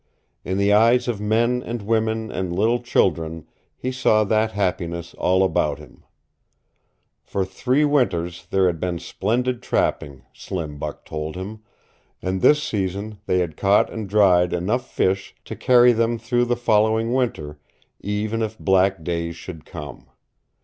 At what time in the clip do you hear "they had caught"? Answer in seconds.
13.27-13.91